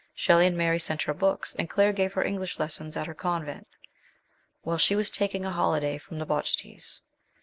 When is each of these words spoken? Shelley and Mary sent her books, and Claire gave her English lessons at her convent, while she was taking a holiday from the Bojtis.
Shelley 0.15 0.47
and 0.47 0.57
Mary 0.57 0.79
sent 0.79 1.03
her 1.03 1.13
books, 1.13 1.53
and 1.53 1.69
Claire 1.69 1.93
gave 1.93 2.13
her 2.13 2.23
English 2.23 2.57
lessons 2.57 2.97
at 2.97 3.05
her 3.05 3.13
convent, 3.13 3.67
while 4.63 4.79
she 4.79 4.95
was 4.95 5.11
taking 5.11 5.45
a 5.45 5.51
holiday 5.51 5.99
from 5.99 6.17
the 6.17 6.25
Bojtis. 6.25 7.01